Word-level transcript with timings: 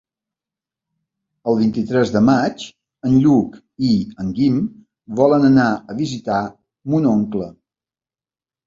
El 1.51 1.57
vint-i-tres 1.59 2.13
de 2.15 2.21
maig 2.31 2.65
en 3.11 3.19
Lluc 3.27 3.61
i 3.91 3.93
en 4.25 4.33
Guim 4.41 4.59
volen 5.23 5.47
anar 5.55 5.71
a 5.95 6.01
visitar 6.05 6.45
mon 6.95 7.09
oncle. 7.17 7.55